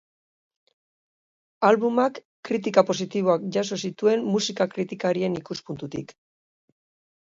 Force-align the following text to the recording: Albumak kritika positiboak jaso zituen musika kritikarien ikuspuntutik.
Albumak 1.69 2.17
kritika 2.51 2.85
positiboak 2.89 3.47
jaso 3.59 3.81
zituen 3.85 4.27
musika 4.35 4.71
kritikarien 4.75 5.41
ikuspuntutik. 5.45 6.21